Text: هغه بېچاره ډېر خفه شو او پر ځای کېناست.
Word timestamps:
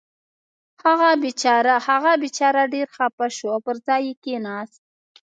هغه 1.87 2.11
بېچاره 2.21 2.63
ډېر 2.73 2.87
خفه 2.95 3.27
شو 3.35 3.47
او 3.55 3.59
پر 3.65 3.75
ځای 3.87 4.03
کېناست. 4.23 4.81